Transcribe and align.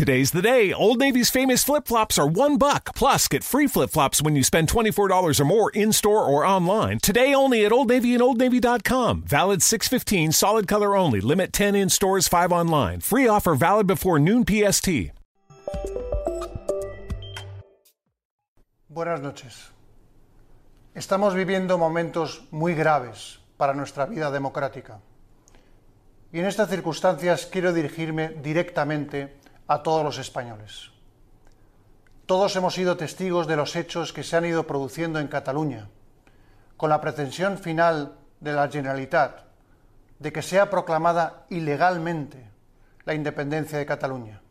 Today's 0.00 0.30
the 0.30 0.40
day. 0.40 0.72
Old 0.72 0.98
Navy's 0.98 1.28
famous 1.28 1.62
flip 1.62 1.86
flops 1.86 2.16
are 2.18 2.26
one 2.26 2.56
buck. 2.56 2.94
Plus, 2.94 3.28
get 3.28 3.44
free 3.44 3.66
flip 3.66 3.90
flops 3.90 4.22
when 4.22 4.34
you 4.34 4.42
spend 4.42 4.66
$24 4.66 5.38
or 5.38 5.44
more 5.44 5.70
in 5.72 5.92
store 5.92 6.24
or 6.24 6.42
online. 6.42 7.00
Today 7.00 7.34
only 7.34 7.66
at 7.66 7.70
Old 7.70 7.90
Navy 7.90 8.14
and 8.14 8.22
OldNavy.com. 8.22 9.24
Valid 9.26 9.60
615, 9.60 10.32
solid 10.32 10.66
color 10.66 10.96
only. 10.96 11.20
Limit 11.20 11.52
10 11.52 11.74
in 11.74 11.90
stores, 11.90 12.28
5 12.28 12.50
online. 12.50 13.00
Free 13.00 13.28
offer 13.28 13.54
valid 13.54 13.86
before 13.86 14.18
noon 14.18 14.42
PST. 14.46 15.12
Buenas 18.88 19.20
noches. 19.20 19.68
Estamos 20.94 21.34
viviendo 21.34 21.76
momentos 21.76 22.40
muy 22.50 22.72
graves 22.72 23.38
para 23.58 23.74
nuestra 23.74 24.06
vida 24.06 24.30
democrática. 24.30 25.02
Y 26.32 26.38
en 26.38 26.46
estas 26.46 26.70
circunstancias 26.70 27.44
quiero 27.44 27.74
dirigirme 27.74 28.30
directamente 28.42 29.39
a 29.70 29.84
todos 29.84 30.02
los 30.02 30.18
españoles. 30.18 30.90
Todos 32.26 32.56
hemos 32.56 32.74
sido 32.74 32.96
testigos 32.96 33.46
de 33.46 33.54
los 33.54 33.76
hechos 33.76 34.12
que 34.12 34.24
se 34.24 34.36
han 34.36 34.44
ido 34.44 34.66
produciendo 34.66 35.20
en 35.20 35.28
Cataluña, 35.28 35.88
con 36.76 36.90
la 36.90 37.00
pretensión 37.00 37.56
final 37.56 38.16
de 38.40 38.52
la 38.52 38.68
Generalitat 38.68 39.42
de 40.18 40.32
que 40.32 40.42
sea 40.42 40.70
proclamada 40.70 41.46
ilegalmente 41.50 42.50
la 43.04 43.14
independencia 43.14 43.78
de 43.78 43.86
Cataluña. 43.86 44.42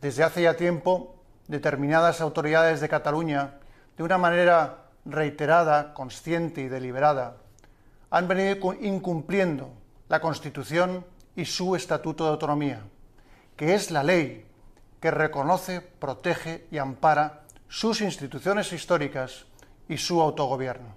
Desde 0.00 0.22
hace 0.22 0.42
ya 0.42 0.54
tiempo, 0.54 1.16
determinadas 1.48 2.20
autoridades 2.20 2.80
de 2.80 2.88
Cataluña, 2.88 3.58
de 3.96 4.04
una 4.04 4.18
manera 4.18 4.84
reiterada, 5.04 5.94
consciente 5.94 6.60
y 6.60 6.68
deliberada, 6.68 7.38
han 8.08 8.28
venido 8.28 8.72
incumpliendo 8.80 9.72
la 10.08 10.20
Constitución 10.20 11.04
y 11.34 11.44
su 11.44 11.74
Estatuto 11.74 12.24
de 12.24 12.30
Autonomía, 12.30 12.84
que 13.60 13.74
es 13.74 13.90
la 13.90 14.02
ley 14.02 14.46
que 15.00 15.10
reconoce, 15.10 15.82
protege 15.82 16.66
y 16.70 16.78
ampara 16.78 17.42
sus 17.68 18.00
instituciones 18.00 18.72
históricas 18.72 19.44
y 19.86 19.98
su 19.98 20.22
autogobierno. 20.22 20.96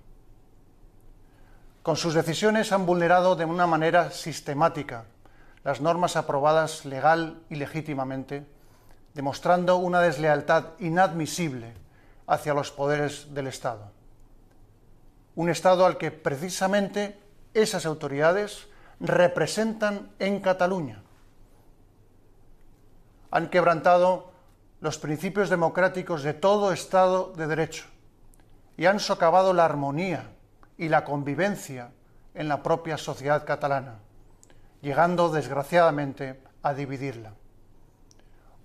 Con 1.82 1.98
sus 1.98 2.14
decisiones 2.14 2.72
han 2.72 2.86
vulnerado 2.86 3.36
de 3.36 3.44
una 3.44 3.68
manera 3.68 4.12
sistemática 4.12 5.04
las 5.66 5.82
normas 5.82 6.16
aprobadas 6.16 6.86
legal 6.86 7.42
y 7.50 7.56
legítimamente 7.56 8.46
demostrando 9.14 9.76
una 9.76 10.00
deslealtad 10.00 10.68
inadmisible 10.80 11.74
hacia 12.28 12.54
los 12.54 12.72
poderes 12.72 13.34
del 13.34 13.48
Estado. 13.48 13.92
Un 15.36 15.50
Estado 15.50 15.86
al 15.86 15.98
que 15.98 16.12
precisamente 16.12 17.20
esas 17.54 17.86
autoridades 17.86 18.70
representan 19.02 20.14
en 20.18 20.40
Cataluña. 20.40 21.03
Han 23.34 23.50
quebrantado 23.50 24.30
los 24.80 25.00
principios 25.00 25.50
democráticos 25.50 26.22
de 26.22 26.36
todo 26.36 26.72
Estado 26.72 27.34
de 27.36 27.48
Derecho 27.48 27.86
y 28.78 28.86
han 28.86 29.00
socavado 29.00 29.54
la 29.54 29.66
armonía 29.66 30.30
y 30.78 30.88
la 30.88 31.04
convivencia 31.04 31.90
en 32.36 32.48
la 32.48 32.62
propia 32.62 32.96
sociedad 33.00 33.44
catalana, 33.44 33.96
llegando 34.82 35.32
desgraciadamente 35.32 36.44
a 36.62 36.76
dividirla. 36.76 37.34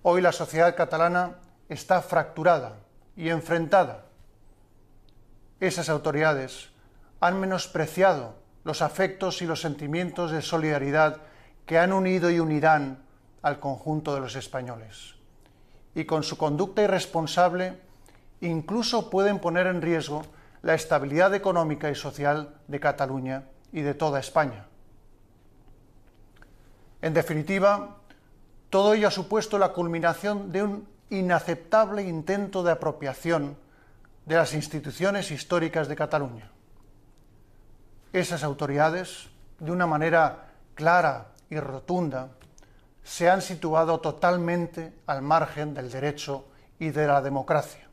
Hoy 0.03 0.21
la 0.21 0.31
sociedad 0.31 0.75
catalana 0.75 1.37
está 1.67 2.03
fracturada 2.03 2.75
y 3.15 3.29
enfrentada. 3.29 4.05
Esas 5.59 5.89
autoridades 5.89 6.69
han 7.19 7.39
menospreciado 7.39 8.35
los 8.63 8.83
afectos 8.83 9.41
y 9.41 9.47
los 9.47 9.61
sentimientos 9.61 10.29
de 10.29 10.43
solidaridad 10.43 11.23
que 11.65 11.79
han 11.79 11.91
unido 11.91 12.29
y 12.29 12.39
unirán 12.39 13.08
al 13.41 13.59
conjunto 13.59 14.13
de 14.13 14.21
los 14.21 14.35
españoles. 14.35 15.15
Y 15.95 16.05
con 16.05 16.23
su 16.23 16.37
conducta 16.37 16.83
irresponsable 16.83 17.79
incluso 18.41 19.09
pueden 19.09 19.39
poner 19.39 19.67
en 19.67 19.81
riesgo 19.81 20.23
la 20.61 20.73
estabilidad 20.73 21.33
económica 21.33 21.89
y 21.89 21.95
social 21.95 22.55
de 22.67 22.79
Cataluña 22.79 23.45
y 23.71 23.81
de 23.81 23.93
toda 23.93 24.19
España. 24.19 24.65
En 27.01 27.13
definitiva, 27.13 27.97
todo 28.69 28.93
ello 28.93 29.07
ha 29.07 29.11
supuesto 29.11 29.57
la 29.57 29.69
culminación 29.69 30.51
de 30.51 30.63
un 30.63 30.87
inaceptable 31.09 32.03
intento 32.03 32.61
de 32.63 32.71
apropiación 32.71 33.57
de 34.25 34.35
las 34.35 34.53
instituciones 34.53 35.31
históricas 35.31 35.87
de 35.87 35.95
Cataluña. 35.95 36.51
Esas 38.13 38.43
autoridades, 38.43 39.29
de 39.59 39.71
una 39.71 39.87
manera 39.87 40.49
clara 40.75 41.31
y 41.49 41.59
rotunda, 41.59 42.29
se 43.03 43.29
han 43.29 43.41
situado 43.41 43.99
totalmente 43.99 44.93
al 45.05 45.21
margen 45.21 45.73
del 45.73 45.91
derecho 45.91 46.45
y 46.79 46.89
de 46.89 47.07
la 47.07 47.21
democracia. 47.21 47.87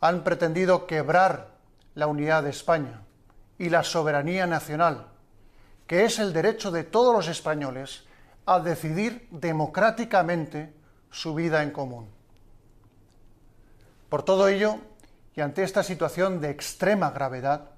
Han 0.00 0.24
pretendido 0.24 0.86
quebrar 0.86 1.48
la 1.94 2.06
unidad 2.06 2.42
de 2.42 2.50
España 2.50 3.02
y 3.58 3.68
la 3.68 3.82
soberanía 3.82 4.46
nacional, 4.46 5.06
que 5.86 6.04
es 6.04 6.18
el 6.18 6.32
derecho 6.32 6.70
de 6.70 6.84
todos 6.84 7.14
los 7.14 7.28
españoles 7.28 8.04
a 8.46 8.60
decidir 8.60 9.28
democráticamente 9.30 10.72
su 11.10 11.34
vida 11.34 11.62
en 11.62 11.70
común. 11.70 12.08
Por 14.08 14.22
todo 14.22 14.48
ello, 14.48 14.78
y 15.34 15.40
ante 15.40 15.62
esta 15.62 15.82
situación 15.82 16.40
de 16.40 16.50
extrema 16.50 17.10
gravedad, 17.10 17.70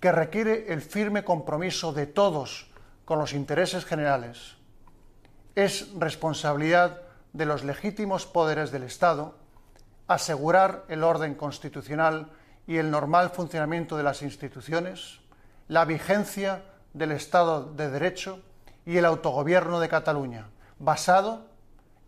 que 0.00 0.12
requiere 0.12 0.72
el 0.72 0.80
firme 0.80 1.24
compromiso 1.24 1.92
de 1.92 2.06
todos 2.06 2.70
con 3.04 3.18
los 3.18 3.32
intereses 3.32 3.84
generales, 3.84 4.56
es 5.54 5.92
responsabilidad 5.98 7.02
de 7.32 7.46
los 7.46 7.64
legítimos 7.64 8.26
poderes 8.26 8.70
del 8.70 8.82
Estado 8.84 9.36
asegurar 10.06 10.84
el 10.88 11.02
orden 11.02 11.34
constitucional 11.34 12.30
y 12.66 12.76
el 12.76 12.90
normal 12.90 13.30
funcionamiento 13.30 13.96
de 13.96 14.02
las 14.02 14.22
instituciones, 14.22 15.20
la 15.68 15.84
vigencia 15.84 16.64
del 16.92 17.12
Estado 17.12 17.72
de 17.72 17.90
Derecho 17.90 18.40
y 18.86 18.96
el 18.96 19.04
autogobierno 19.04 19.80
de 19.80 19.88
Cataluña, 19.88 20.48
basado 20.78 21.46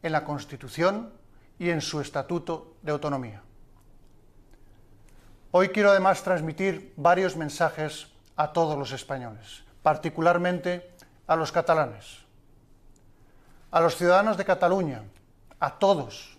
en 0.03 0.13
la 0.13 0.25
Constitución 0.25 1.13
y 1.59 1.71
en 1.71 1.81
su 1.81 2.01
Estatuto 2.01 2.77
de 2.83 2.93
Autonomía. 2.93 3.43
Hoy 5.53 5.71
quiero 5.71 5.91
además 5.91 6.23
transmitir 6.23 6.93
varios 6.97 7.37
mensajes 7.37 8.09
a 8.37 8.53
todos 8.53 8.77
los 8.78 8.93
españoles, 8.93 9.65
particularmente 9.83 10.91
a 11.27 11.34
los 11.34 11.51
catalanes, 11.51 12.26
a 13.77 13.81
los 13.81 13.97
ciudadanos 13.97 14.39
de 14.39 14.47
Cataluña, 14.47 15.03
a 15.61 15.79
todos. 15.79 16.39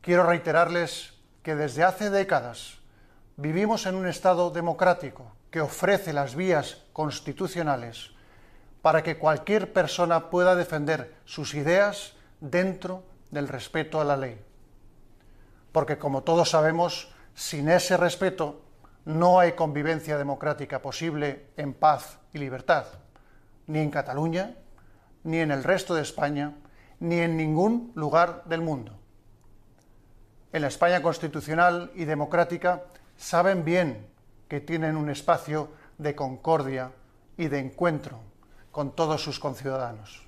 Quiero 0.00 0.22
reiterarles 0.22 1.12
que 1.42 1.54
desde 1.54 1.84
hace 1.84 2.08
décadas 2.08 2.78
vivimos 3.36 3.84
en 3.84 3.94
un 3.94 4.06
Estado 4.06 4.48
democrático 4.48 5.30
que 5.50 5.60
ofrece 5.60 6.14
las 6.14 6.34
vías 6.34 6.84
constitucionales 6.94 8.12
para 8.80 9.02
que 9.02 9.18
cualquier 9.18 9.74
persona 9.74 10.30
pueda 10.30 10.56
defender 10.56 11.16
sus 11.26 11.52
ideas 11.52 12.14
dentro 12.40 13.02
del 13.30 13.46
respeto 13.46 14.00
a 14.00 14.04
la 14.04 14.16
ley. 14.16 14.40
Porque 15.70 15.98
como 15.98 16.22
todos 16.22 16.48
sabemos, 16.48 17.12
sin 17.34 17.68
ese 17.68 17.98
respeto 17.98 18.62
no 19.04 19.38
hay 19.38 19.52
convivencia 19.52 20.16
democrática 20.16 20.80
posible 20.80 21.50
en 21.58 21.74
paz 21.74 22.18
y 22.32 22.38
libertad, 22.38 22.86
ni 23.66 23.80
en 23.80 23.90
Cataluña, 23.90 24.54
ni 25.28 25.40
en 25.40 25.50
el 25.50 25.62
resto 25.62 25.94
de 25.94 26.00
España, 26.00 26.54
ni 27.00 27.18
en 27.18 27.36
ningún 27.36 27.92
lugar 27.94 28.44
del 28.46 28.62
mundo. 28.62 28.98
En 30.54 30.62
la 30.62 30.68
España 30.68 31.02
constitucional 31.02 31.92
y 31.94 32.06
democrática 32.06 32.84
saben 33.18 33.62
bien 33.62 34.06
que 34.48 34.62
tienen 34.62 34.96
un 34.96 35.10
espacio 35.10 35.68
de 35.98 36.14
concordia 36.14 36.92
y 37.36 37.48
de 37.48 37.58
encuentro 37.58 38.20
con 38.72 38.96
todos 38.96 39.22
sus 39.22 39.38
conciudadanos. 39.38 40.26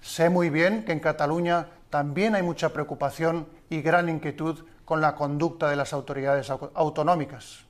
Sé 0.00 0.30
muy 0.30 0.48
bien 0.48 0.86
que 0.86 0.92
en 0.92 1.00
Cataluña 1.00 1.68
también 1.90 2.34
hay 2.34 2.42
mucha 2.42 2.70
preocupación 2.70 3.46
y 3.68 3.82
gran 3.82 4.08
inquietud 4.08 4.64
con 4.86 5.02
la 5.02 5.14
conducta 5.14 5.68
de 5.68 5.76
las 5.76 5.92
autoridades 5.92 6.48
autonómicas. 6.48 7.66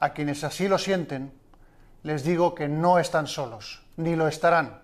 A 0.00 0.12
quienes 0.12 0.42
así 0.42 0.66
lo 0.66 0.78
sienten, 0.78 1.32
les 2.02 2.24
digo 2.24 2.54
que 2.54 2.68
no 2.68 2.98
están 2.98 3.26
solos, 3.26 3.82
ni 3.96 4.16
lo 4.16 4.28
estarán, 4.28 4.82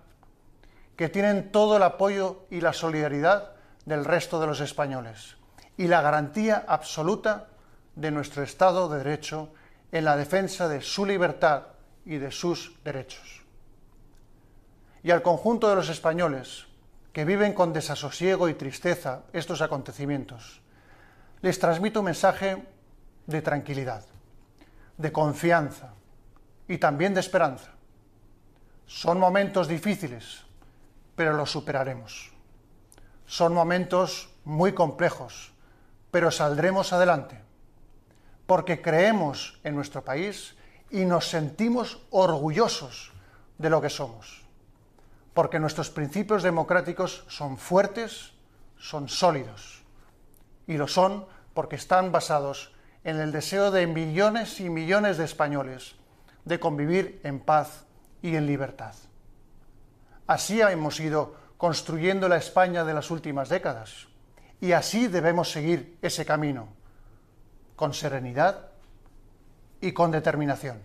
que 0.95 1.09
tienen 1.09 1.51
todo 1.51 1.77
el 1.77 1.83
apoyo 1.83 2.45
y 2.49 2.61
la 2.61 2.73
solidaridad 2.73 3.51
del 3.85 4.05
resto 4.05 4.39
de 4.39 4.47
los 4.47 4.59
españoles 4.61 5.37
y 5.77 5.87
la 5.87 6.01
garantía 6.01 6.65
absoluta 6.67 7.47
de 7.95 8.11
nuestro 8.11 8.43
Estado 8.43 8.89
de 8.89 8.99
Derecho 8.99 9.49
en 9.91 10.05
la 10.05 10.15
defensa 10.15 10.67
de 10.67 10.81
su 10.81 11.05
libertad 11.05 11.63
y 12.05 12.17
de 12.17 12.31
sus 12.31 12.75
derechos. 12.83 13.41
Y 15.03 15.11
al 15.11 15.21
conjunto 15.21 15.69
de 15.69 15.75
los 15.75 15.89
españoles 15.89 16.65
que 17.13 17.25
viven 17.25 17.53
con 17.53 17.73
desasosiego 17.73 18.49
y 18.49 18.53
tristeza 18.53 19.21
estos 19.33 19.61
acontecimientos, 19.61 20.61
les 21.41 21.59
transmito 21.59 21.99
un 21.99 22.07
mensaje 22.07 22.63
de 23.25 23.41
tranquilidad, 23.41 24.03
de 24.97 25.11
confianza 25.11 25.93
y 26.69 26.77
también 26.77 27.13
de 27.13 27.19
esperanza. 27.19 27.71
Son 28.85 29.19
momentos 29.19 29.67
difíciles, 29.67 30.43
pero 31.15 31.33
lo 31.33 31.45
superaremos. 31.45 32.31
Son 33.25 33.53
momentos 33.53 34.29
muy 34.45 34.73
complejos, 34.73 35.51
pero 36.11 36.31
saldremos 36.31 36.93
adelante, 36.93 37.41
porque 38.45 38.81
creemos 38.81 39.59
en 39.63 39.75
nuestro 39.75 40.05
país 40.05 40.55
y 40.91 41.05
nos 41.05 41.27
sentimos 41.27 42.01
orgullosos 42.11 43.11
de 43.57 43.69
lo 43.69 43.81
que 43.81 43.89
somos, 43.89 44.41
porque 45.33 45.59
nuestros 45.59 45.89
principios 45.89 46.43
democráticos 46.43 47.25
son 47.27 47.57
fuertes, 47.57 48.33
son 48.77 49.09
sólidos, 49.09 49.81
y 50.67 50.77
lo 50.77 50.87
son 50.87 51.25
porque 51.55 51.75
están 51.75 52.11
basados 52.11 52.73
en 53.03 53.19
el 53.19 53.31
deseo 53.31 53.71
de 53.71 53.87
millones 53.87 54.59
y 54.59 54.69
millones 54.69 55.17
de 55.17 55.25
españoles 55.25 55.98
de 56.45 56.59
convivir 56.59 57.19
en 57.23 57.39
paz 57.39 57.85
y 58.21 58.35
en 58.35 58.45
libertad. 58.45 58.95
Así 60.27 60.61
hemos 60.61 60.99
ido 60.99 61.35
construyendo 61.57 62.29
la 62.29 62.37
España 62.37 62.83
de 62.83 62.93
las 62.93 63.11
últimas 63.11 63.49
décadas 63.49 64.07
y 64.61 64.73
así 64.73 65.07
debemos 65.07 65.51
seguir 65.51 65.97
ese 66.01 66.25
camino, 66.25 66.67
con 67.75 67.93
serenidad 67.93 68.67
y 69.81 69.91
con 69.91 70.11
determinación. 70.11 70.79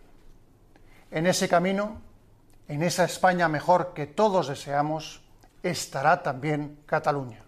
En 1.11 1.27
ese 1.27 1.49
camino, 1.49 2.01
en 2.69 2.83
esa 2.83 3.05
España 3.05 3.49
mejor 3.49 3.93
que 3.95 4.07
todos 4.07 4.49
deseamos, 4.49 5.23
estará 5.63 6.23
también 6.23 6.79
Cataluña. 6.87 7.43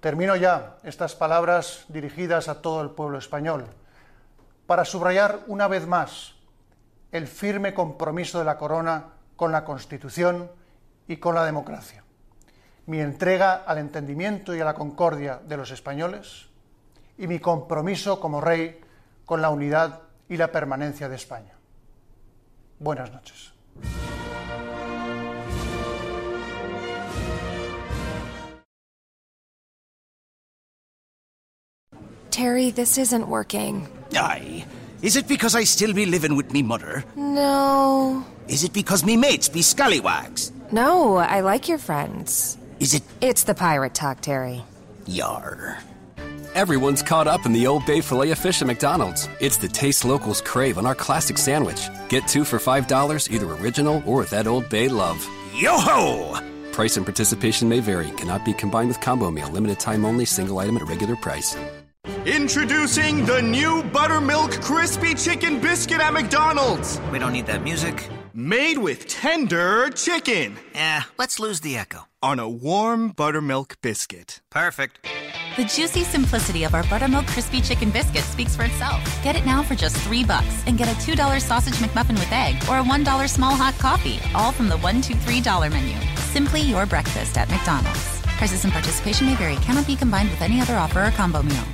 Termino 0.00 0.36
ya 0.36 0.76
estas 0.84 1.14
palabras 1.14 1.84
dirigidas 1.88 2.48
a 2.48 2.60
todo 2.60 2.82
el 2.82 2.90
pueblo 2.90 3.18
español 3.18 3.66
para 4.66 4.84
subrayar 4.84 5.40
una 5.46 5.68
vez 5.68 5.86
más 5.86 6.34
el 7.12 7.26
firme 7.26 7.72
compromiso 7.72 8.38
de 8.38 8.44
la 8.44 8.58
Corona 8.58 9.06
con 9.36 9.52
la 9.52 9.64
Constitución 9.64 10.50
y 11.08 11.18
con 11.18 11.34
la 11.34 11.44
democracia, 11.44 12.04
mi 12.86 13.00
entrega 13.00 13.64
al 13.66 13.78
entendimiento 13.78 14.54
y 14.54 14.60
a 14.60 14.64
la 14.64 14.74
concordia 14.74 15.40
de 15.46 15.56
los 15.56 15.70
españoles 15.70 16.46
y 17.18 17.26
mi 17.26 17.38
compromiso 17.38 18.20
como 18.20 18.40
rey 18.40 18.80
con 19.24 19.40
la 19.40 19.50
unidad 19.50 20.02
y 20.28 20.36
la 20.36 20.50
permanencia 20.50 21.08
de 21.08 21.16
España. 21.16 21.54
Buenas 22.78 23.12
noches. 23.12 23.52
Terry, 32.30 32.70
this 32.70 32.98
isn't 32.98 33.28
working. 33.28 33.88
Aye. 34.16 34.64
Is 35.02 35.16
it 35.16 35.28
because 35.28 35.54
I 35.54 35.64
still 35.64 35.92
be 35.92 36.06
living 36.06 36.36
with 36.36 36.52
me 36.52 36.62
mother? 36.62 37.04
No. 37.16 38.24
Is 38.48 38.64
it 38.64 38.72
because 38.72 39.04
me 39.04 39.16
mates 39.16 39.48
be 39.48 39.62
scallywags? 39.62 40.52
No, 40.72 41.16
I 41.16 41.40
like 41.40 41.68
your 41.68 41.78
friends. 41.78 42.56
Is 42.80 42.94
it 42.94 43.02
It's 43.20 43.44
the 43.44 43.54
pirate 43.54 43.94
talk, 43.94 44.20
Terry. 44.20 44.62
yar? 45.06 45.78
Everyone's 46.54 47.02
caught 47.02 47.26
up 47.26 47.44
in 47.44 47.52
the 47.52 47.66
Old 47.66 47.84
Bay 47.84 48.00
filet 48.00 48.30
of 48.30 48.38
fish 48.38 48.62
at 48.62 48.66
McDonald's. 48.66 49.28
It's 49.40 49.58
the 49.58 49.68
taste 49.68 50.04
locals 50.06 50.40
crave 50.40 50.78
on 50.78 50.86
our 50.86 50.94
classic 50.94 51.36
sandwich. 51.36 51.88
Get 52.08 52.26
two 52.26 52.44
for 52.44 52.58
$5, 52.58 53.30
either 53.30 53.50
original 53.56 54.02
or 54.06 54.18
with 54.20 54.30
that 54.30 54.46
Old 54.46 54.68
Bay 54.70 54.88
love. 54.88 55.18
Yo 55.54 55.76
ho! 55.78 56.40
Price 56.72 56.96
and 56.96 57.04
participation 57.04 57.68
may 57.68 57.80
vary, 57.80 58.10
cannot 58.12 58.44
be 58.44 58.54
combined 58.54 58.88
with 58.88 59.00
combo 59.02 59.30
meal, 59.30 59.50
limited 59.50 59.78
time 59.78 60.04
only, 60.06 60.24
single 60.24 60.58
item 60.58 60.76
at 60.78 60.88
regular 60.88 61.16
price. 61.16 61.54
Introducing 62.26 63.24
the 63.24 63.40
new 63.40 63.84
Buttermilk 63.84 64.60
Crispy 64.60 65.14
Chicken 65.14 65.60
Biscuit 65.60 66.00
at 66.00 66.12
McDonald's. 66.12 67.00
We 67.12 67.20
don't 67.20 67.32
need 67.32 67.46
that 67.46 67.62
music. 67.62 68.08
Made 68.34 68.78
with 68.78 69.06
tender 69.06 69.90
chicken 69.90 70.56
Eh, 70.74 71.02
let's 71.18 71.38
lose 71.38 71.60
the 71.60 71.76
echo. 71.78 72.08
on 72.24 72.40
a 72.40 72.48
warm 72.48 73.10
buttermilk 73.10 73.76
biscuit. 73.80 74.40
Perfect. 74.50 75.06
The 75.56 75.66
juicy 75.66 76.02
simplicity 76.02 76.64
of 76.64 76.74
our 76.74 76.82
buttermilk 76.90 77.28
crispy 77.28 77.60
chicken 77.60 77.90
biscuit 77.92 78.24
speaks 78.24 78.56
for 78.56 78.64
itself. 78.64 79.00
Get 79.22 79.36
it 79.36 79.46
now 79.46 79.62
for 79.62 79.76
just 79.76 79.96
three 79.98 80.24
bucks 80.24 80.64
and 80.66 80.76
get 80.76 80.88
a 80.90 81.00
two 81.06 81.14
dollar 81.14 81.38
sausage 81.38 81.74
McMuffin 81.74 82.18
with 82.18 82.32
egg 82.32 82.56
or 82.68 82.78
a 82.78 82.82
one 82.82 83.04
dollar 83.04 83.28
small 83.28 83.54
hot 83.54 83.78
coffee, 83.78 84.18
all 84.34 84.50
from 84.50 84.68
the 84.68 84.78
one 84.78 85.00
two 85.00 85.14
three 85.14 85.40
dollar 85.40 85.70
menu. 85.70 85.96
Simply 86.34 86.60
your 86.60 86.86
breakfast 86.86 87.38
at 87.38 87.48
McDonald's. 87.50 88.20
Prices 88.36 88.64
and 88.64 88.72
participation 88.72 89.28
may 89.28 89.36
vary. 89.36 89.54
Cannot 89.62 89.86
be 89.86 89.94
combined 89.94 90.28
with 90.30 90.42
any 90.42 90.60
other 90.60 90.74
offer 90.74 91.04
or 91.04 91.10
combo 91.12 91.40
meal. 91.44 91.64